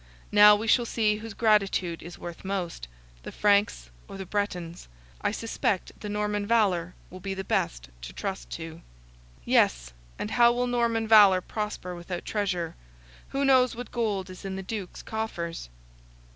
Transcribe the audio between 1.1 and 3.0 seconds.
whose gratitude is worth most,